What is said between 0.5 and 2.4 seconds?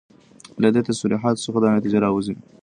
له دي تصريحاتو څخه دا نتيجه راوځي